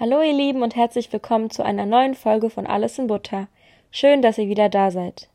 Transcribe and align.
Hallo 0.00 0.22
ihr 0.22 0.32
Lieben 0.32 0.62
und 0.62 0.76
herzlich 0.76 1.12
willkommen 1.12 1.50
zu 1.50 1.64
einer 1.64 1.84
neuen 1.84 2.14
Folge 2.14 2.50
von 2.50 2.68
Alles 2.68 3.00
in 3.00 3.08
Butter. 3.08 3.48
Schön, 3.90 4.22
dass 4.22 4.38
ihr 4.38 4.48
wieder 4.48 4.68
da 4.68 4.92
seid. 4.92 5.28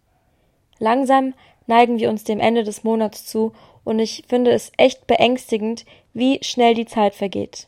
Langsam 0.79 1.33
neigen 1.67 1.99
wir 1.99 2.09
uns 2.09 2.23
dem 2.23 2.39
Ende 2.39 2.63
des 2.63 2.85
Monats 2.85 3.25
zu 3.25 3.51
und 3.83 3.99
ich 3.99 4.23
finde 4.29 4.51
es 4.51 4.71
echt 4.77 5.05
beängstigend, 5.05 5.83
wie 6.13 6.39
schnell 6.45 6.75
die 6.75 6.85
Zeit 6.85 7.13
vergeht. 7.13 7.67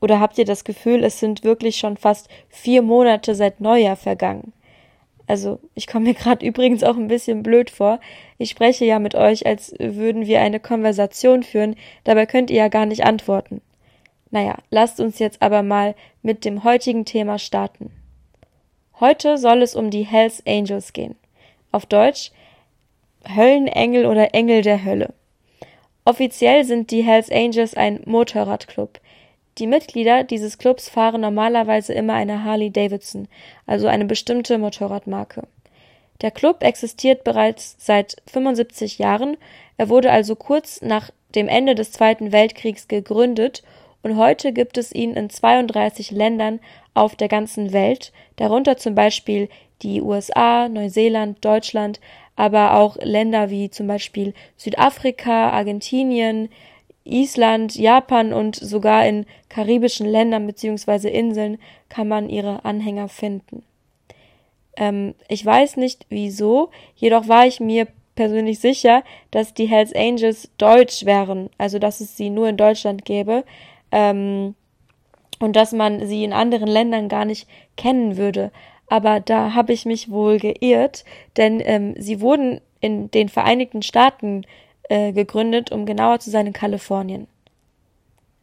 Oder 0.00 0.18
habt 0.18 0.36
ihr 0.36 0.44
das 0.44 0.64
Gefühl, 0.64 1.04
es 1.04 1.20
sind 1.20 1.44
wirklich 1.44 1.76
schon 1.76 1.96
fast 1.96 2.28
vier 2.48 2.82
Monate 2.82 3.36
seit 3.36 3.60
Neujahr 3.60 3.94
vergangen? 3.94 4.52
Also, 5.28 5.60
ich 5.76 5.86
komme 5.86 6.06
mir 6.06 6.14
gerade 6.14 6.44
übrigens 6.48 6.82
auch 6.82 6.96
ein 6.96 7.06
bisschen 7.06 7.44
blöd 7.44 7.70
vor. 7.70 8.00
Ich 8.36 8.50
spreche 8.50 8.84
ja 8.84 8.98
mit 8.98 9.14
euch, 9.14 9.46
als 9.46 9.76
würden 9.78 10.26
wir 10.26 10.40
eine 10.40 10.58
Konversation 10.58 11.44
führen, 11.44 11.76
dabei 12.02 12.26
könnt 12.26 12.50
ihr 12.50 12.56
ja 12.56 12.66
gar 12.68 12.84
nicht 12.84 13.04
antworten. 13.04 13.60
Naja, 14.36 14.56
lasst 14.68 15.00
uns 15.00 15.18
jetzt 15.18 15.40
aber 15.40 15.62
mal 15.62 15.94
mit 16.20 16.44
dem 16.44 16.62
heutigen 16.62 17.06
Thema 17.06 17.38
starten. 17.38 17.90
Heute 19.00 19.38
soll 19.38 19.62
es 19.62 19.74
um 19.74 19.88
die 19.88 20.02
Hells 20.02 20.42
Angels 20.46 20.92
gehen. 20.92 21.16
Auf 21.72 21.86
Deutsch 21.86 22.32
Höllenengel 23.34 24.04
oder 24.04 24.34
Engel 24.34 24.60
der 24.60 24.84
Hölle. 24.84 25.14
Offiziell 26.04 26.64
sind 26.64 26.90
die 26.90 27.02
Hells 27.02 27.30
Angels 27.32 27.72
ein 27.72 28.02
Motorradclub. 28.04 29.00
Die 29.56 29.66
Mitglieder 29.66 30.22
dieses 30.22 30.58
Clubs 30.58 30.90
fahren 30.90 31.22
normalerweise 31.22 31.94
immer 31.94 32.12
eine 32.12 32.44
Harley 32.44 32.70
Davidson, 32.70 33.28
also 33.64 33.86
eine 33.86 34.04
bestimmte 34.04 34.58
Motorradmarke. 34.58 35.44
Der 36.20 36.30
Club 36.30 36.62
existiert 36.62 37.24
bereits 37.24 37.76
seit 37.78 38.16
75 38.30 38.98
Jahren, 38.98 39.38
er 39.78 39.88
wurde 39.88 40.10
also 40.10 40.36
kurz 40.36 40.82
nach 40.82 41.10
dem 41.34 41.48
Ende 41.48 41.74
des 41.74 41.90
Zweiten 41.90 42.32
Weltkriegs 42.32 42.86
gegründet 42.86 43.62
und 44.06 44.16
heute 44.18 44.52
gibt 44.52 44.78
es 44.78 44.92
ihn 44.92 45.14
in 45.14 45.30
32 45.30 46.12
Ländern 46.12 46.60
auf 46.94 47.16
der 47.16 47.26
ganzen 47.26 47.72
Welt, 47.72 48.12
darunter 48.36 48.76
zum 48.76 48.94
Beispiel 48.94 49.48
die 49.82 50.00
USA, 50.00 50.68
Neuseeland, 50.68 51.44
Deutschland, 51.44 51.98
aber 52.36 52.74
auch 52.74 52.96
Länder 53.00 53.50
wie 53.50 53.68
zum 53.68 53.88
Beispiel 53.88 54.32
Südafrika, 54.56 55.50
Argentinien, 55.50 56.50
Island, 57.02 57.74
Japan 57.74 58.32
und 58.32 58.54
sogar 58.54 59.04
in 59.08 59.26
karibischen 59.48 60.06
Ländern 60.06 60.46
bzw. 60.46 61.08
Inseln 61.08 61.58
kann 61.88 62.06
man 62.06 62.28
ihre 62.28 62.64
Anhänger 62.64 63.08
finden. 63.08 63.64
Ähm, 64.76 65.16
ich 65.26 65.44
weiß 65.44 65.78
nicht 65.78 66.06
wieso, 66.10 66.70
jedoch 66.94 67.26
war 67.26 67.44
ich 67.44 67.58
mir 67.58 67.88
persönlich 68.14 68.60
sicher, 68.60 69.02
dass 69.32 69.52
die 69.52 69.66
Hells 69.66 69.92
Angels 69.92 70.48
deutsch 70.58 71.04
wären, 71.04 71.50
also 71.58 71.80
dass 71.80 72.00
es 72.00 72.16
sie 72.16 72.30
nur 72.30 72.48
in 72.48 72.56
Deutschland 72.56 73.04
gäbe, 73.04 73.42
ähm, 73.92 74.54
und 75.38 75.56
dass 75.56 75.72
man 75.72 76.06
sie 76.06 76.24
in 76.24 76.32
anderen 76.32 76.68
Ländern 76.68 77.08
gar 77.08 77.24
nicht 77.24 77.48
kennen 77.76 78.16
würde. 78.16 78.50
Aber 78.88 79.20
da 79.20 79.54
habe 79.54 79.72
ich 79.72 79.84
mich 79.84 80.10
wohl 80.10 80.38
geirrt, 80.38 81.04
denn 81.36 81.60
ähm, 81.64 81.94
sie 81.98 82.20
wurden 82.20 82.60
in 82.80 83.10
den 83.10 83.28
Vereinigten 83.28 83.82
Staaten 83.82 84.42
äh, 84.88 85.12
gegründet, 85.12 85.72
um 85.72 85.86
genauer 85.86 86.20
zu 86.20 86.30
sein 86.30 86.46
in 86.46 86.52
Kalifornien. 86.52 87.26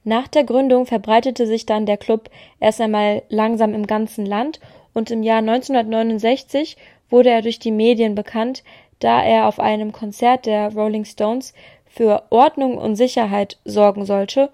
Nach 0.03 0.27
der 0.27 0.43
Gründung 0.43 0.85
verbreitete 0.85 1.47
sich 1.47 1.65
dann 1.65 1.85
der 1.85 1.97
Club 1.97 2.29
erst 2.59 2.81
einmal 2.81 3.23
langsam 3.29 3.73
im 3.73 3.87
ganzen 3.87 4.25
Land 4.25 4.59
und 4.93 5.11
im 5.11 5.23
Jahr 5.23 5.37
1969 5.37 6.75
wurde 7.09 7.29
er 7.29 7.41
durch 7.41 7.59
die 7.59 7.71
Medien 7.71 8.15
bekannt, 8.15 8.63
da 8.99 9.23
er 9.23 9.47
auf 9.47 9.59
einem 9.59 9.93
Konzert 9.93 10.45
der 10.45 10.73
Rolling 10.73 11.05
Stones 11.05 11.53
für 11.85 12.23
Ordnung 12.31 12.77
und 12.77 12.95
Sicherheit 12.95 13.59
sorgen 13.63 14.05
sollte 14.05 14.49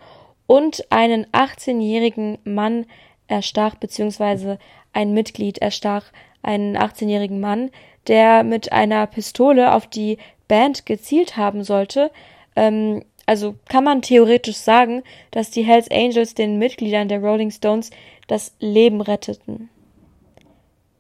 und 0.50 0.92
einen 0.92 1.28
18-jährigen 1.28 2.40
Mann 2.44 2.88
erstach, 3.28 3.76
beziehungsweise 3.76 4.58
ein 4.94 5.14
Mitglied 5.14 5.60
erstach 5.60 6.06
einen 6.42 6.76
18-jährigen 6.76 7.40
Mann, 7.40 7.70
der 8.08 8.44
mit 8.44 8.72
einer 8.72 9.06
Pistole 9.06 9.76
auf 9.76 9.86
die 9.86 10.18
Band 10.48 10.88
gezielt 10.88 11.38
haben 11.38 11.64
sollte. 11.64 12.10
Ähm, 12.56 13.06
also 13.28 13.58
kann 13.70 13.84
man 13.84 14.02
theoretisch 14.02 14.56
sagen, 14.56 15.04
dass 15.30 15.52
die 15.52 15.62
Hells 15.62 15.92
Angels 15.92 16.34
den 16.34 16.58
Mitgliedern 16.58 17.10
der 17.10 17.20
Rolling 17.20 17.52
Stones 17.52 17.92
das 18.26 18.56
Leben 18.60 19.02
retteten. 19.02 19.70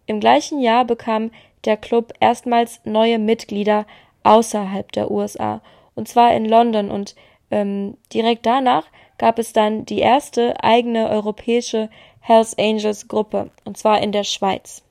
Im 0.06 0.20
gleichen 0.20 0.60
Jahr 0.60 0.86
bekam 0.86 1.32
der 1.66 1.78
Club 1.78 2.14
erstmals 2.20 2.82
neue 2.84 3.18
Mitglieder 3.18 3.88
außerhalb 4.22 4.92
der 4.92 5.10
USA, 5.10 5.64
und 5.96 6.08
zwar 6.08 6.36
in 6.36 6.46
London, 6.46 6.92
und 6.92 7.16
ähm, 7.50 7.98
direkt 8.14 8.46
danach 8.46 8.86
gab 9.20 9.38
es 9.38 9.54
dann 9.54 9.86
die 9.86 10.00
erste 10.00 10.64
eigene 10.64 11.10
europäische 11.10 11.90
Hells 12.22 12.58
Angels 12.58 13.08
Gruppe, 13.08 13.52
und 13.66 13.78
zwar 13.78 14.02
in 14.02 14.12
der 14.12 14.24
Schweiz. 14.24 14.82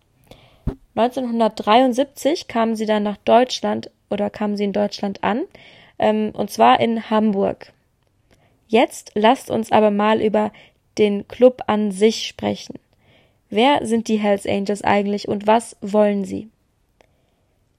1973 0.95 2.47
kamen 2.47 2.77
sie 2.77 2.87
dann 2.87 3.03
nach 3.03 3.17
Deutschland 3.19 3.91
oder 4.11 4.31
kamen 4.31 4.57
sie 4.57 4.65
in 4.65 4.73
Deutschland 4.73 5.25
an, 5.25 5.43
ähm, 5.99 6.31
und 6.35 6.51
zwar 6.51 6.79
in 6.79 7.11
Hamburg. 7.11 7.73
Jetzt 8.69 9.13
lasst 9.15 9.51
uns 9.51 9.73
aber 9.73 9.91
mal 9.91 10.21
über 10.21 10.53
den 10.99 11.27
Club 11.27 11.63
an 11.67 11.91
sich 11.91 12.27
sprechen. 12.27 12.79
Wer 13.51 13.87
sind 13.87 14.09
die 14.09 14.19
Hells 14.19 14.47
Angels 14.47 14.83
eigentlich 14.83 15.27
und 15.27 15.47
was 15.47 15.77
wollen 15.81 16.25
sie? 16.25 16.49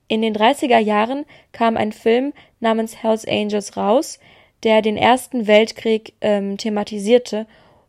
In 0.08 0.24
den 0.24 0.36
30er 0.36 0.80
Jahren 0.80 1.26
kam 1.52 1.78
ein 1.78 1.92
Film 1.92 2.34
namens 2.60 3.04
Hells 3.04 3.28
Angels 3.28 3.78
raus, 3.78 4.20
der 4.64 4.82
den 4.82 4.98
Ersten 4.98 5.48
Weltkrieg 5.48 6.14
ähm, 6.22 6.58
thematisierte, 6.58 7.46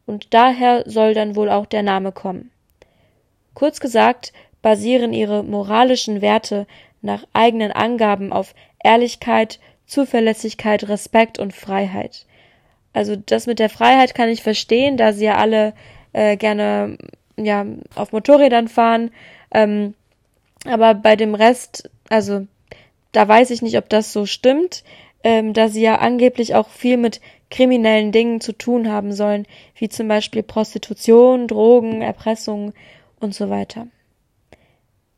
und 0.06 0.34
daher 0.34 0.82
soll 0.86 1.14
dann 1.14 1.36
wohl 1.36 1.48
auch 1.48 1.66
der 1.66 1.84
Name 1.84 2.10
kommen. 2.10 2.50
Kurz 3.54 3.78
gesagt 3.78 4.32
basieren 4.60 5.12
ihre 5.12 5.44
moralischen 5.44 6.20
Werte 6.20 6.66
nach 7.00 7.24
eigenen 7.32 7.70
Angaben 7.70 8.32
auf 8.32 8.54
Ehrlichkeit, 8.82 9.60
Zuverlässigkeit, 9.86 10.88
Respekt 10.88 11.38
und 11.38 11.54
Freiheit. 11.54 12.26
Also 12.92 13.16
das 13.16 13.46
mit 13.46 13.58
der 13.58 13.70
Freiheit 13.70 14.14
kann 14.14 14.28
ich 14.28 14.42
verstehen, 14.42 14.96
da 14.96 15.12
sie 15.12 15.26
ja 15.26 15.36
alle 15.36 15.74
äh, 16.12 16.36
gerne 16.36 16.98
ja 17.36 17.64
auf 17.94 18.12
Motorrädern 18.12 18.68
fahren. 18.68 19.12
Ähm, 19.52 19.94
aber 20.64 20.94
bei 20.94 21.16
dem 21.16 21.34
Rest, 21.34 21.88
also 22.08 22.46
da 23.12 23.26
weiß 23.26 23.50
ich 23.50 23.62
nicht, 23.62 23.78
ob 23.78 23.88
das 23.88 24.12
so 24.12 24.26
stimmt 24.26 24.84
ähm, 25.24 25.52
da 25.52 25.68
sie 25.68 25.82
ja 25.82 25.96
angeblich 25.96 26.54
auch 26.54 26.68
viel 26.68 26.96
mit 26.96 27.20
kriminellen 27.50 28.12
Dingen 28.12 28.40
zu 28.40 28.52
tun 28.52 28.90
haben 28.90 29.12
sollen, 29.12 29.46
wie 29.74 29.88
zum 29.88 30.08
Beispiel 30.08 30.42
Prostitution, 30.42 31.48
Drogen, 31.48 32.00
Erpressung 32.00 32.72
und 33.18 33.34
so 33.34 33.50
weiter. 33.50 33.88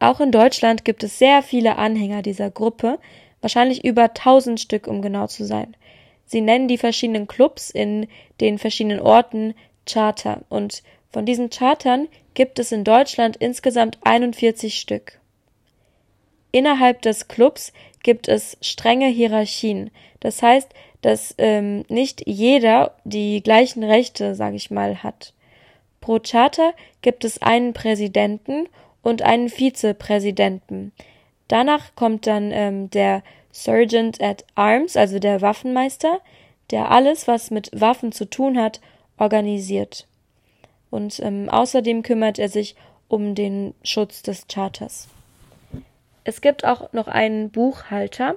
Auch 0.01 0.21
in 0.21 0.33
Deutschland 0.33 0.85
gibt 0.85 1.05
es 1.05 1.19
sehr 1.19 1.43
viele 1.43 1.77
Anhänger 1.77 2.23
dieser 2.23 2.51
Gruppe, 2.51 2.99
wahrscheinlich 3.41 3.85
über 3.85 4.15
tausend 4.15 4.61
Stück, 4.61 4.87
um 4.87 5.03
genau 5.03 5.27
zu 5.27 5.45
sein. 5.45 5.77
Sie 6.25 6.41
nennen 6.41 6.69
die 6.69 6.79
verschiedenen 6.79 7.27
Clubs 7.27 7.71
in 7.71 8.09
den 8.41 8.59
verschiedenen 8.59 9.01
Orten 9.01 9.55
Charter 9.87 10.43
und 10.49 10.83
von 11.11 11.27
diesen 11.27 11.51
Chartern 11.51 12.09
gibt 12.35 12.59
es 12.59 12.73
in 12.73 12.85
Deutschland 12.85 13.37
insgesamt 13.37 13.99
41 14.03 14.81
Stück. 14.81 15.21
Innerhalb 16.53 17.03
des 17.03 17.29
Clubs 17.29 17.73
gibt 18.03 18.29
es 18.29 18.57
strenge 18.61 19.09
Hierarchien. 19.09 19.91
Das 20.21 20.43
heißt, 20.43 20.71
dass 21.03 21.35
ähm, 21.39 21.85
nicht 21.89 22.23
jeder 22.27 22.95
die 23.05 23.43
gleichen 23.43 23.83
Rechte, 23.83 24.35
sage 24.35 24.57
ich 24.57 24.71
mal, 24.71 25.03
hat. 25.03 25.35
Pro 26.01 26.19
Charter 26.19 26.75
gibt 27.01 27.25
es 27.25 27.43
einen 27.43 27.73
Präsidenten 27.73 28.69
und 29.03 29.23
einen 29.23 29.49
Vizepräsidenten. 29.49 30.93
Danach 31.49 31.95
kommt 31.97 32.27
dann 32.27 32.51
ähm, 32.53 32.91
der 32.91 33.23
Sergeant 33.51 34.23
at 34.23 34.45
Arms, 34.55 34.97
also 34.97 35.19
der 35.19 35.43
Waffenmeister, 35.43 36.21
der 36.71 36.91
alles, 36.91 37.29
was 37.29 37.51
mit 37.51 37.71
Waffen 37.73 38.13
zu 38.13 38.25
tun 38.25 38.59
hat, 38.59 38.81
organisiert. 39.19 40.07
Und 40.91 41.21
ähm, 41.21 41.49
außerdem 41.49 42.03
kümmert 42.03 42.39
er 42.39 42.49
sich 42.49 42.75
um 43.09 43.35
den 43.35 43.75
Schutz 43.83 44.23
des 44.23 44.47
Charters. 44.47 45.09
Es 46.25 46.41
gibt 46.41 46.65
auch 46.65 46.93
noch 46.93 47.09
einen 47.09 47.51
Buchhalter, 47.51 48.37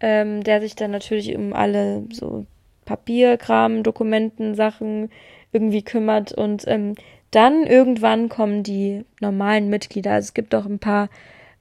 ähm, 0.00 0.42
der 0.42 0.60
sich 0.60 0.74
dann 0.74 0.90
natürlich 0.90 1.34
um 1.36 1.52
alle 1.52 2.04
so 2.10 2.46
Papierkram, 2.84 3.82
Dokumenten, 3.82 4.54
Sachen 4.54 5.10
irgendwie 5.52 5.82
kümmert 5.82 6.32
und 6.32 6.64
ähm, 6.66 6.94
dann 7.30 7.64
irgendwann 7.64 8.28
kommen 8.28 8.62
die 8.62 9.04
normalen 9.20 9.68
Mitglieder. 9.68 10.12
Also 10.12 10.26
es 10.26 10.34
gibt 10.34 10.54
auch 10.54 10.64
ein 10.64 10.78
paar 10.78 11.10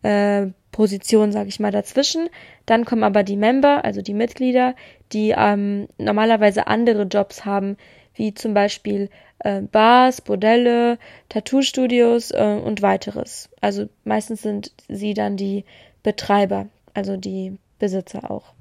äh, 0.03 0.47
Positionen, 0.71 1.31
sage 1.31 1.49
ich 1.49 1.59
mal, 1.59 1.71
dazwischen. 1.71 2.29
Dann 2.65 2.85
kommen 2.85 3.03
aber 3.03 3.23
die 3.23 3.35
Member, 3.35 3.83
also 3.83 4.01
die 4.01 4.13
Mitglieder, 4.13 4.75
die 5.11 5.33
ähm, 5.35 5.87
normalerweise 5.97 6.67
andere 6.67 7.03
Jobs 7.03 7.43
haben, 7.45 7.77
wie 8.17 8.33
zum 8.33 8.53
Beispiel 8.53 9.09
äh, 9.39 9.61
Bars, 9.61 10.21
Bordelle, 10.21 10.97
Tattoo-Studios 11.29 12.31
äh, 12.31 12.59
und 12.63 12.81
weiteres. 12.81 13.49
Also 13.61 13.87
meistens 14.03 14.41
sind 14.41 14.73
sie 14.89 15.13
dann 15.13 15.37
die 15.37 15.63
Betreiber, 16.03 16.67
also 16.93 17.17
die 17.17 17.57
Besitzer 17.79 18.29
auch. 18.29 18.53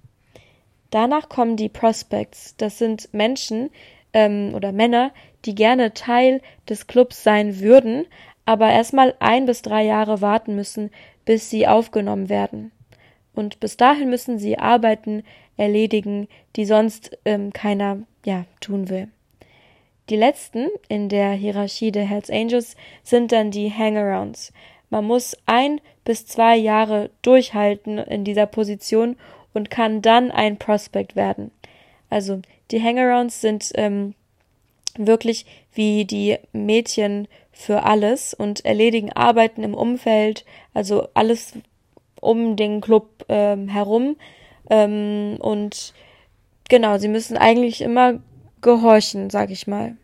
Danach 0.91 1.29
kommen 1.29 1.57
die 1.57 1.69
Prospects. 1.69 2.55
Das 2.57 2.79
sind 2.79 3.13
Menschen, 3.13 3.71
ähm, 4.17 4.55
oder 4.55 4.73
Männer, 4.73 5.13
die 5.45 5.55
gerne 5.55 5.93
Teil 5.93 6.41
des 6.69 6.87
Clubs 6.87 7.23
sein 7.23 7.61
würden, 7.61 8.07
aber 8.47 8.71
erstmal 8.71 9.15
ein 9.19 9.45
bis 9.45 9.61
drei 9.61 9.85
Jahre 9.85 10.23
warten 10.23 10.57
müssen, 10.57 10.91
bis 11.27 11.51
sie 11.51 11.67
aufgenommen 11.67 12.31
werden. 12.31 12.73
Und 13.35 13.61
bis 13.61 13.77
dahin 13.77 14.09
müssen 14.09 14.39
sie 14.39 14.59
Arbeiten 14.59 15.23
erledigen, 15.59 16.29
die 16.57 16.65
sonst 16.65 17.19
ähm, 17.27 17.53
keiner 17.53 17.99
ja 18.25 18.47
tun 18.61 18.89
will. 18.89 19.09
Die 20.09 20.17
letzten 20.17 20.69
in 20.89 21.09
der 21.09 21.33
Hierarchie 21.33 21.91
der 21.91 22.05
Hells 22.05 22.31
Angels 22.31 22.77
sind 23.03 23.33
dann 23.33 23.51
die 23.51 23.73
Hangarounds. 23.73 24.53
Man 24.89 25.05
muss 25.05 25.37
ein 25.47 25.81
bis 26.05 26.27
zwei 26.27 26.57
Jahre 26.57 27.11
durchhalten 27.23 27.99
in 27.99 28.23
dieser 28.25 28.47
Position 28.47 29.17
und 29.53 29.71
kann 29.71 30.03
dann 30.03 30.31
ein 30.31 30.59
Prospect 30.59 31.17
werden. 31.17 31.51
Also 32.09 32.41
die 32.71 32.81
Hangarounds 32.81 33.41
sind 33.41 33.73
ähm, 33.75 34.15
wirklich 34.97 35.45
wie 35.73 36.05
die 36.05 36.39
Mädchen 36.53 37.27
für 37.53 37.83
alles 37.83 38.35
und 38.35 38.65
erledigen 38.65 39.13
Arbeiten 39.13 39.65
im 39.65 39.75
Umfeld, 39.75 40.45
also 40.75 41.09
alles 41.15 41.55
um 42.21 42.57
den 42.57 42.81
Club 42.81 43.25
ähm, 43.29 43.69
herum. 43.69 44.17
Ähm, 44.71 45.37
und 45.41 45.95
genau, 46.69 46.99
sie 46.99 47.09
müssen 47.09 47.37
eigentlich 47.37 47.81
immer 47.81 48.21
gehorchen, 48.61 49.31
sag 49.31 49.51
ich 49.51 49.67
mal. 49.67 49.97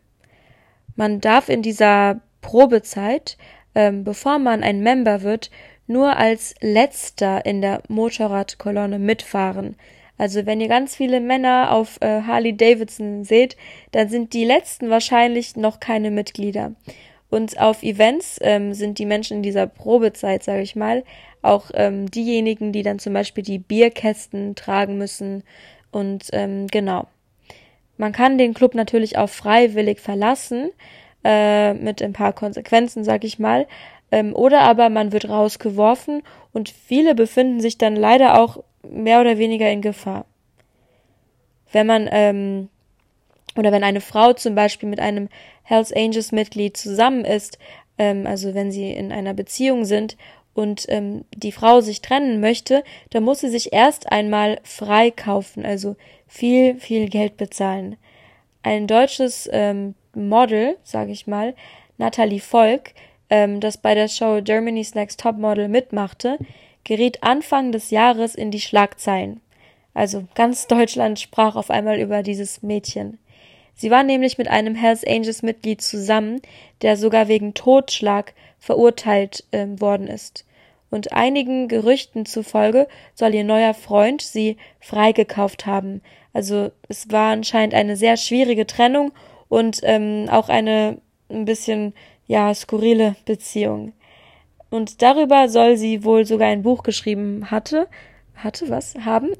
Man 0.96 1.20
darf 1.20 1.48
in 1.48 1.62
dieser 1.62 2.20
Probezeit, 2.40 3.36
ähm, 3.74 4.04
bevor 4.04 4.38
man 4.38 4.62
ein 4.62 4.82
Member 4.82 5.22
wird, 5.22 5.50
nur 5.86 6.16
als 6.16 6.54
letzter 6.60 7.44
in 7.44 7.60
der 7.60 7.82
Motorradkolonne 7.88 8.98
mitfahren. 8.98 9.76
Also 10.18 10.46
wenn 10.46 10.60
ihr 10.60 10.68
ganz 10.68 10.94
viele 10.94 11.20
Männer 11.20 11.72
auf 11.72 11.98
äh, 12.00 12.22
Harley 12.22 12.56
Davidson 12.56 13.24
seht, 13.24 13.56
dann 13.90 14.08
sind 14.08 14.34
die 14.34 14.44
letzten 14.44 14.90
wahrscheinlich 14.90 15.56
noch 15.56 15.80
keine 15.80 16.10
Mitglieder. 16.10 16.72
Und 17.30 17.58
auf 17.58 17.82
Events 17.82 18.38
ähm, 18.42 18.74
sind 18.74 18.98
die 18.98 19.06
Menschen 19.06 19.38
in 19.38 19.42
dieser 19.42 19.66
Probezeit, 19.66 20.42
sage 20.42 20.62
ich 20.62 20.76
mal, 20.76 21.02
auch 21.40 21.70
ähm, 21.74 22.10
diejenigen, 22.10 22.72
die 22.72 22.82
dann 22.82 22.98
zum 22.98 23.14
Beispiel 23.14 23.42
die 23.42 23.58
Bierkästen 23.58 24.54
tragen 24.54 24.98
müssen. 24.98 25.42
Und 25.90 26.28
ähm, 26.32 26.66
genau. 26.66 27.06
Man 27.96 28.12
kann 28.12 28.38
den 28.38 28.54
Club 28.54 28.74
natürlich 28.74 29.18
auch 29.18 29.28
freiwillig 29.28 30.00
verlassen, 30.00 30.70
äh, 31.24 31.74
mit 31.74 32.02
ein 32.02 32.12
paar 32.12 32.32
Konsequenzen, 32.32 33.04
sag 33.04 33.24
ich 33.24 33.38
mal. 33.38 33.66
Ähm, 34.10 34.34
oder 34.34 34.60
aber 34.60 34.88
man 34.88 35.12
wird 35.12 35.28
rausgeworfen 35.28 36.22
und 36.52 36.68
viele 36.68 37.14
befinden 37.14 37.60
sich 37.60 37.78
dann 37.78 37.96
leider 37.96 38.40
auch 38.40 38.62
mehr 38.82 39.20
oder 39.20 39.38
weniger 39.38 39.70
in 39.70 39.80
Gefahr. 39.80 40.26
Wenn 41.70 41.86
man 41.86 42.08
ähm, 42.10 42.68
oder 43.56 43.72
wenn 43.72 43.84
eine 43.84 44.00
Frau 44.00 44.32
zum 44.32 44.54
Beispiel 44.54 44.88
mit 44.88 45.00
einem 45.00 45.28
Hells 45.62 45.92
Angels 45.92 46.32
Mitglied 46.32 46.76
zusammen 46.76 47.24
ist, 47.24 47.58
ähm, 47.98 48.26
also 48.26 48.54
wenn 48.54 48.70
sie 48.70 48.90
in 48.90 49.12
einer 49.12 49.34
Beziehung 49.34 49.84
sind 49.84 50.16
und 50.54 50.86
ähm, 50.88 51.24
die 51.34 51.52
Frau 51.52 51.80
sich 51.80 52.02
trennen 52.02 52.40
möchte, 52.40 52.84
dann 53.10 53.24
muss 53.24 53.40
sie 53.40 53.48
sich 53.48 53.72
erst 53.72 54.10
einmal 54.12 54.60
freikaufen, 54.64 55.64
also 55.64 55.96
viel, 56.26 56.76
viel 56.78 57.08
Geld 57.08 57.36
bezahlen. 57.36 57.96
Ein 58.62 58.86
deutsches 58.86 59.48
ähm, 59.52 59.94
Model, 60.14 60.76
sage 60.82 61.12
ich 61.12 61.26
mal, 61.26 61.54
Natalie 61.98 62.40
Volk, 62.40 62.92
ähm, 63.30 63.60
das 63.60 63.78
bei 63.78 63.94
der 63.94 64.08
Show 64.08 64.40
Germany's 64.42 64.94
Next 64.94 65.20
Top 65.20 65.36
Model 65.38 65.68
mitmachte, 65.68 66.38
geriet 66.84 67.22
Anfang 67.22 67.72
des 67.72 67.90
Jahres 67.90 68.34
in 68.34 68.50
die 68.50 68.60
Schlagzeilen. 68.60 69.40
Also 69.94 70.24
ganz 70.34 70.66
Deutschland 70.66 71.20
sprach 71.20 71.56
auf 71.56 71.70
einmal 71.70 71.98
über 71.98 72.22
dieses 72.22 72.62
Mädchen. 72.62 73.18
Sie 73.74 73.90
war 73.90 74.02
nämlich 74.02 74.38
mit 74.38 74.48
einem 74.48 74.74
Hells 74.74 75.04
Angels 75.04 75.42
Mitglied 75.42 75.82
zusammen, 75.82 76.40
der 76.82 76.96
sogar 76.96 77.28
wegen 77.28 77.54
Totschlag 77.54 78.34
verurteilt 78.58 79.44
äh, 79.50 79.66
worden 79.78 80.06
ist. 80.06 80.44
Und 80.90 81.12
einigen 81.12 81.68
Gerüchten 81.68 82.26
zufolge 82.26 82.86
soll 83.14 83.34
ihr 83.34 83.44
neuer 83.44 83.74
Freund 83.74 84.20
sie 84.20 84.58
freigekauft 84.78 85.66
haben. 85.66 86.02
Also 86.32 86.70
es 86.88 87.10
war 87.10 87.32
anscheinend 87.32 87.74
eine 87.74 87.96
sehr 87.96 88.16
schwierige 88.16 88.66
Trennung 88.66 89.12
und 89.48 89.80
ähm, 89.82 90.26
auch 90.30 90.48
eine 90.48 90.98
ein 91.30 91.44
bisschen 91.44 91.94
ja 92.26 92.54
skurrile 92.54 93.16
Beziehung. 93.24 93.92
Und 94.70 95.02
darüber 95.02 95.48
soll 95.48 95.76
sie 95.76 96.04
wohl 96.04 96.24
sogar 96.24 96.48
ein 96.48 96.62
Buch 96.62 96.82
geschrieben 96.82 97.50
hatte, 97.50 97.88
hatte 98.34 98.68
was 98.68 98.94
haben, 99.04 99.30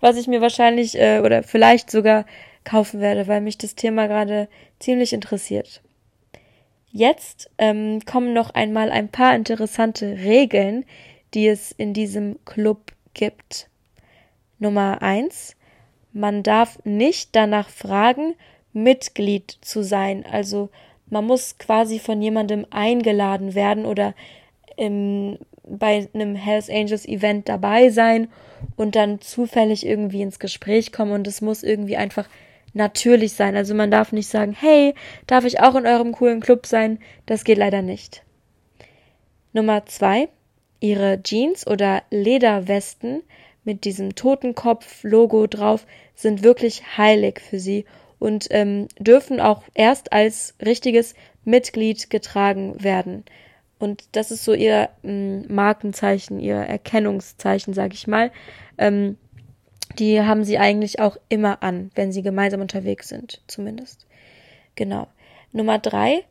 was 0.00 0.16
ich 0.16 0.28
mir 0.28 0.40
wahrscheinlich 0.40 0.98
äh, 0.98 1.20
oder 1.20 1.42
vielleicht 1.42 1.90
sogar 1.90 2.24
kaufen 2.64 3.00
werde, 3.00 3.26
weil 3.28 3.40
mich 3.40 3.58
das 3.58 3.74
Thema 3.74 4.06
gerade 4.06 4.48
ziemlich 4.78 5.12
interessiert. 5.12 5.82
Jetzt 6.90 7.50
ähm, 7.58 8.00
kommen 8.04 8.34
noch 8.34 8.50
einmal 8.50 8.90
ein 8.90 9.08
paar 9.08 9.34
interessante 9.34 10.18
Regeln, 10.18 10.84
die 11.32 11.48
es 11.48 11.72
in 11.72 11.94
diesem 11.94 12.38
Club 12.44 12.92
gibt. 13.14 13.68
Nummer 14.58 15.00
eins: 15.00 15.56
Man 16.12 16.42
darf 16.42 16.78
nicht 16.84 17.30
danach 17.32 17.70
fragen, 17.70 18.34
Mitglied 18.72 19.56
zu 19.62 19.82
sein. 19.82 20.24
Also 20.30 20.68
man 21.08 21.26
muss 21.26 21.58
quasi 21.58 21.98
von 21.98 22.20
jemandem 22.22 22.66
eingeladen 22.70 23.54
werden 23.54 23.84
oder 23.84 24.14
im, 24.76 25.38
bei 25.64 26.08
einem 26.14 26.34
Hells 26.34 26.70
Angels 26.70 27.06
Event 27.06 27.48
dabei 27.48 27.90
sein 27.90 28.28
und 28.76 28.96
dann 28.96 29.20
zufällig 29.20 29.86
irgendwie 29.86 30.22
ins 30.22 30.38
Gespräch 30.38 30.92
kommen 30.92 31.12
und 31.12 31.26
es 31.26 31.40
muss 31.40 31.62
irgendwie 31.62 31.96
einfach 31.96 32.28
natürlich 32.74 33.32
sein. 33.34 33.56
Also 33.56 33.74
man 33.74 33.90
darf 33.90 34.12
nicht 34.12 34.28
sagen, 34.28 34.56
hey, 34.58 34.94
darf 35.26 35.44
ich 35.44 35.60
auch 35.60 35.74
in 35.74 35.86
eurem 35.86 36.12
coolen 36.12 36.40
Club 36.40 36.66
sein? 36.66 36.98
Das 37.26 37.44
geht 37.44 37.58
leider 37.58 37.82
nicht. 37.82 38.22
Nummer 39.52 39.84
zwei, 39.86 40.28
ihre 40.80 41.22
Jeans 41.22 41.66
oder 41.66 42.02
Lederwesten 42.10 43.22
mit 43.64 43.84
diesem 43.84 44.14
Totenkopf-Logo 44.14 45.46
drauf 45.46 45.86
sind 46.14 46.42
wirklich 46.42 46.96
heilig 46.96 47.40
für 47.40 47.60
sie 47.60 47.84
und 48.18 48.46
ähm, 48.50 48.88
dürfen 48.98 49.40
auch 49.40 49.62
erst 49.74 50.12
als 50.12 50.54
richtiges 50.64 51.14
Mitglied 51.44 52.10
getragen 52.10 52.82
werden. 52.82 53.24
Und 53.78 54.04
das 54.12 54.30
ist 54.30 54.44
so 54.44 54.54
ihr 54.54 54.90
ähm, 55.02 55.44
Markenzeichen, 55.48 56.38
ihr 56.38 56.56
Erkennungszeichen, 56.56 57.74
sag 57.74 57.94
ich 57.94 58.06
mal. 58.06 58.30
Ähm, 58.78 59.18
die 59.98 60.20
haben 60.20 60.44
sie 60.44 60.58
eigentlich 60.58 61.00
auch 61.00 61.16
immer 61.28 61.62
an, 61.62 61.90
wenn 61.94 62.12
sie 62.12 62.22
gemeinsam 62.22 62.60
unterwegs 62.60 63.08
sind, 63.08 63.40
zumindest. 63.46 64.06
Genau. 64.74 65.06
Nummer 65.52 65.78
drei, 65.78 66.24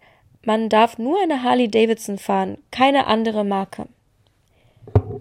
man 0.44 0.70
darf 0.70 0.98
nur 0.98 1.22
eine 1.22 1.44
Harley 1.44 1.70
Davidson 1.70 2.18
fahren, 2.18 2.58
keine 2.72 3.06
andere 3.08 3.44
Marke. 3.44 3.88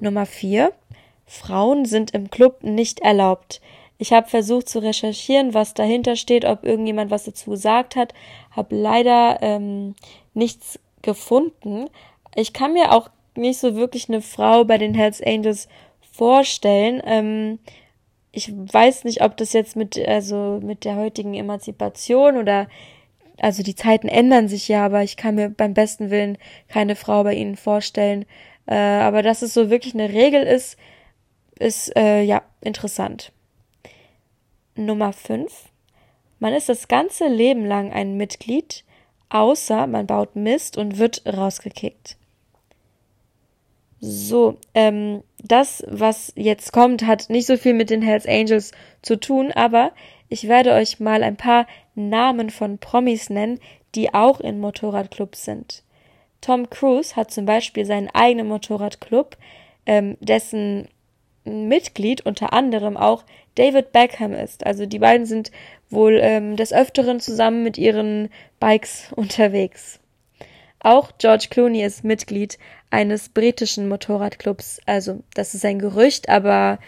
Nummer 0.01 0.25
vier, 0.25 0.73
Frauen 1.27 1.85
sind 1.85 2.13
im 2.13 2.31
Club 2.31 2.63
nicht 2.63 3.01
erlaubt. 3.01 3.61
Ich 3.99 4.15
habe 4.15 4.29
versucht 4.29 4.69
zu 4.69 4.79
recherchieren, 4.79 5.53
was 5.53 5.75
dahinter 5.75 6.17
steht, 6.17 6.47
ob 6.47 6.65
irgendjemand 6.65 7.11
was 7.11 7.25
dazu 7.25 7.51
gesagt 7.51 7.97
hat, 7.97 8.15
habe 8.51 8.75
leider 8.75 9.39
ähm, 9.43 9.95
nichts 10.33 10.79
gefunden. 11.03 11.91
Ich 12.35 12.55
kann 12.55 12.73
mir 12.73 12.93
auch 12.93 13.11
nicht 13.37 13.59
so 13.59 13.77
wirklich 13.77 14.09
eine 14.09 14.23
Frau 14.23 14.65
bei 14.65 14.79
den 14.79 14.95
Hells 14.95 15.23
Angels 15.23 15.69
vorstellen. 16.13 17.03
Ähm, 17.05 17.59
ich 18.33 18.53
weiß 18.53 19.05
nicht, 19.05 19.23
ob 19.23 19.37
das 19.37 19.53
jetzt 19.53 19.77
mit, 19.77 19.99
also 19.99 20.61
mit 20.63 20.85
der 20.85 20.97
heutigen 20.97 21.35
Emanzipation 21.35 22.37
oder, 22.37 22.69
also 23.39 23.63
die 23.63 23.75
Zeiten 23.75 24.09
ändern 24.09 24.49
sich 24.49 24.69
ja, 24.69 24.85
aber 24.85 25.03
ich 25.03 25.17
kann 25.17 25.35
mir 25.35 25.51
beim 25.51 25.75
besten 25.75 26.11
Willen 26.11 26.39
keine 26.69 26.97
Frau 26.97 27.25
bei 27.25 27.35
ihnen 27.35 27.57
vorstellen. 27.57 28.25
Äh, 28.67 28.77
aber 28.77 29.23
dass 29.23 29.43
es 29.43 29.55
so 29.55 29.71
wirklich 29.71 29.95
eine 29.95 30.11
Regel 30.11 30.43
ist, 30.43 30.77
ist, 31.59 31.95
äh, 31.97 32.23
ja, 32.23 32.43
interessant. 32.61 33.33
Nummer 34.77 35.13
5. 35.13 35.69
Man 36.39 36.55
ist 36.55 36.69
das 36.69 36.89
ganze 36.89 37.27
Leben 37.27 37.67
lang 37.67 37.93
ein 37.93 38.17
Mitglied, 38.17 38.85
außer 39.29 39.87
man 39.87 40.07
baut 40.07 40.37
Mist 40.37 40.79
und 40.79 40.99
wird 40.99 41.23
rausgekickt. 41.27 42.17
So, 44.01 44.57
ähm, 44.75 45.23
das, 45.43 45.85
was 45.87 46.33
jetzt 46.37 46.73
kommt, 46.73 47.07
hat 47.07 47.29
nicht 47.29 47.47
so 47.47 47.57
viel 47.57 47.75
mit 47.75 47.91
den 47.91 48.03
Hells 48.03 48.27
Angels 48.27 48.73
zu 49.03 49.21
tun, 49.21 49.53
aber 49.53 49.93
ich 50.29 50.49
werde 50.49 50.73
euch 50.73 51.01
mal 51.01 51.23
ein 51.23 51.37
paar 51.37 51.67
Namen 51.95 52.51
von 52.51 52.79
Promis 52.79 53.31
nennen, 53.31 53.61
die 53.95 54.15
auch 54.15 54.41
in 54.41 54.61
Motorradclubs 54.61 55.45
sind. 55.45 55.83
Tom 56.41 56.71
Cruise 56.71 57.17
hat 57.17 57.31
zum 57.31 57.45
Beispiel 57.45 57.85
seinen 57.85 58.09
eigenen 58.09 58.49
Motorradclub, 58.49 59.37
ähm, 59.87 60.17
dessen 60.21 60.89
Mitglied 61.45 62.25
unter 62.25 62.53
anderem 62.53 62.97
auch 62.97 63.25
David 63.55 63.93
Beckham 63.93 64.33
ist. 64.33 64.65
Also 64.65 64.87
die 64.87 64.99
beiden 64.99 65.27
sind 65.27 65.51
wohl 65.91 66.19
ähm, 66.23 66.57
des 66.57 66.73
Öfteren 66.73 67.21
zusammen 67.21 67.63
mit 67.63 67.77
ihren 67.79 68.31
Bikes 68.59 69.13
unterwegs. 69.17 70.00
Auch 70.81 71.13
George 71.19 71.47
Clooney 71.51 71.85
ist 71.85 72.05
Mitglied 72.05 72.59
eines 72.91 73.29
britischen 73.29 73.89
Motorradclubs. 73.89 74.81
Also 74.87 75.23
das 75.35 75.55
ist 75.55 75.65
ein 75.65 75.79
Gerücht, 75.79 76.29
aber 76.29 76.79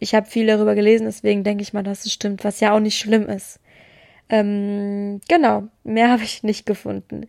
ich 0.00 0.14
habe 0.14 0.26
viel 0.26 0.46
darüber 0.46 0.74
gelesen, 0.74 1.06
deswegen 1.06 1.42
denke 1.42 1.62
ich 1.62 1.72
mal, 1.72 1.82
dass 1.82 2.04
es 2.04 2.12
stimmt, 2.12 2.44
was 2.44 2.60
ja 2.60 2.72
auch 2.72 2.80
nicht 2.80 2.98
schlimm 2.98 3.28
ist. 3.28 3.60
Ähm, 4.28 5.20
genau, 5.28 5.64
mehr 5.84 6.10
habe 6.12 6.22
ich 6.22 6.42
nicht 6.42 6.66
gefunden. 6.66 7.26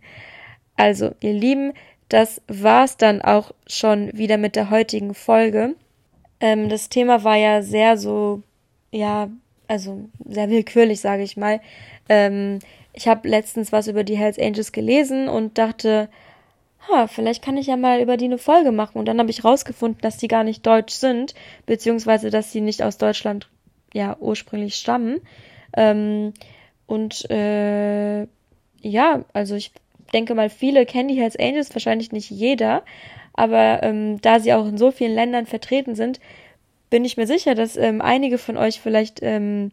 Also, 0.76 1.12
ihr 1.22 1.34
Lieben, 1.34 1.74
das 2.08 2.42
war's 2.48 2.98
dann 2.98 3.22
auch 3.22 3.52
schon 3.68 4.12
wieder 4.14 4.38
mit 4.38 4.56
der 4.56 4.70
heutigen 4.70 5.14
Folge. 5.14 5.76
Ähm, 6.40 6.70
das 6.70 6.90
Thema 6.90 7.24
war 7.24 7.36
ja 7.36 7.62
sehr 7.62 7.98
so, 7.98 8.44
ja, 8.92 9.30
also 9.68 10.10
sehr 10.26 10.50
willkürlich, 10.50 11.00
sage 11.02 11.24
ich 11.24 11.38
mal. 11.38 11.60
Ähm, 12.08 12.60
ich 12.94 13.08
habe 13.08 13.28
letztens 13.28 13.72
was 13.72 13.88
über 13.88 14.04
die 14.04 14.18
Hells 14.18 14.40
Angels 14.40 14.72
gelesen 14.72 15.30
und 15.30 15.58
dachte, 15.58 16.10
ha, 16.88 17.08
vielleicht 17.08 17.44
kann 17.44 17.58
ich 17.58 17.68
ja 17.68 17.78
mal 17.78 18.02
über 18.02 18.18
die 18.18 18.26
eine 18.26 18.38
Folge 18.38 18.72
machen. 18.72 18.98
Und 18.98 19.06
dann 19.06 19.20
habe 19.20 19.30
ich 19.30 19.44
rausgefunden, 19.44 20.02
dass 20.02 20.18
die 20.18 20.28
gar 20.28 20.44
nicht 20.44 20.66
deutsch 20.66 20.94
sind, 20.94 21.34
beziehungsweise 21.66 22.30
dass 22.30 22.52
sie 22.52 22.62
nicht 22.62 22.84
aus 22.84 22.98
Deutschland 22.98 23.48
ja 23.94 24.18
ursprünglich 24.20 24.76
stammen. 24.76 25.22
Ähm, 25.76 26.34
und 26.88 27.30
äh, 27.30 28.22
ja, 28.82 29.24
also 29.34 29.56
ich 29.56 29.72
denke 30.14 30.34
mal, 30.36 30.50
viele 30.50 30.86
kennen 30.86 31.10
die 31.10 31.20
Hells 31.20 31.38
Angels, 31.38 31.74
wahrscheinlich 31.76 32.12
nicht 32.12 32.30
jeder, 32.30 32.84
aber 33.34 33.84
ähm, 33.84 34.20
da 34.22 34.40
sie 34.40 34.54
auch 34.54 34.66
in 34.66 34.78
so 34.78 34.92
vielen 34.92 35.14
Ländern 35.14 35.46
vertreten 35.46 35.96
sind, 35.96 36.20
bin 36.90 37.06
ich 37.06 37.18
mir 37.18 37.28
sicher, 37.28 37.54
dass 37.54 37.78
ähm, 37.78 38.02
einige 38.02 38.38
von 38.38 38.58
euch 38.58 38.82
vielleicht 38.82 39.20
ähm, 39.22 39.72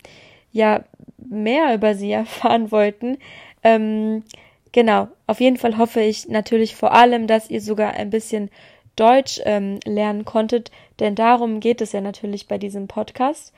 ja 0.52 0.84
mehr 1.18 1.74
über 1.74 1.94
sie 1.94 2.12
erfahren 2.12 2.70
wollten. 2.70 3.18
Ähm, 3.62 4.24
genau, 4.72 5.08
auf 5.26 5.40
jeden 5.40 5.56
Fall 5.56 5.78
hoffe 5.78 6.00
ich 6.00 6.28
natürlich 6.28 6.76
vor 6.76 6.92
allem, 6.92 7.26
dass 7.26 7.50
ihr 7.50 7.60
sogar 7.60 7.94
ein 7.94 8.10
bisschen 8.10 8.50
Deutsch 8.96 9.40
ähm, 9.44 9.78
lernen 9.84 10.24
konntet, 10.24 10.70
denn 11.00 11.14
darum 11.14 11.60
geht 11.60 11.82
es 11.82 11.92
ja 11.92 12.00
natürlich 12.00 12.48
bei 12.48 12.56
diesem 12.56 12.88
Podcast. 12.88 13.52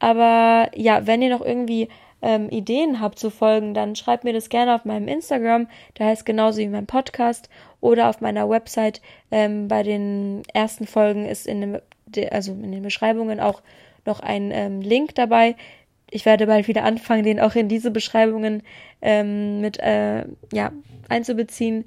Aber 0.00 0.68
ja, 0.74 1.06
wenn 1.06 1.22
ihr 1.22 1.30
noch 1.30 1.44
irgendwie 1.44 1.88
ähm, 2.22 2.48
Ideen 2.50 3.00
habt 3.00 3.18
zu 3.18 3.30
Folgen, 3.30 3.74
dann 3.74 3.96
schreibt 3.96 4.24
mir 4.24 4.32
das 4.32 4.48
gerne 4.48 4.74
auf 4.74 4.84
meinem 4.84 5.08
Instagram, 5.08 5.68
der 5.98 6.06
heißt 6.06 6.26
genauso 6.26 6.58
wie 6.58 6.68
mein 6.68 6.86
Podcast, 6.86 7.48
oder 7.80 8.10
auf 8.10 8.20
meiner 8.20 8.48
Website. 8.48 9.00
Ähm, 9.30 9.68
bei 9.68 9.82
den 9.82 10.42
ersten 10.52 10.86
Folgen 10.86 11.26
ist 11.26 11.46
in 11.46 11.60
dem, 11.60 11.78
also 12.30 12.52
in 12.52 12.72
den 12.72 12.82
Beschreibungen 12.82 13.40
auch 13.40 13.62
noch 14.06 14.20
ein 14.20 14.50
ähm, 14.52 14.80
Link 14.80 15.14
dabei. 15.14 15.56
Ich 16.10 16.26
werde 16.26 16.46
bald 16.46 16.68
wieder 16.68 16.84
anfangen, 16.84 17.24
den 17.24 17.40
auch 17.40 17.54
in 17.54 17.68
diese 17.68 17.90
Beschreibungen 17.90 18.62
ähm, 19.00 19.60
mit 19.60 19.78
äh, 19.78 20.24
ja, 20.52 20.72
einzubeziehen. 21.08 21.84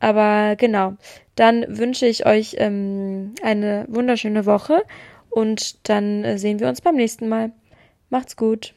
Aber 0.00 0.56
genau, 0.56 0.94
dann 1.34 1.64
wünsche 1.68 2.06
ich 2.06 2.26
euch 2.26 2.56
ähm, 2.58 3.34
eine 3.42 3.86
wunderschöne 3.88 4.46
Woche 4.46 4.82
und 5.30 5.88
dann 5.88 6.24
äh, 6.24 6.38
sehen 6.38 6.60
wir 6.60 6.68
uns 6.68 6.80
beim 6.80 6.96
nächsten 6.96 7.28
Mal. 7.28 7.52
Macht's 8.10 8.36
gut. 8.36 8.75